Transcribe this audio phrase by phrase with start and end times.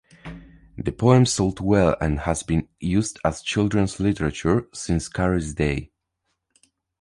[0.79, 5.91] The poem sold well and has been used as children's literature since Carey's day.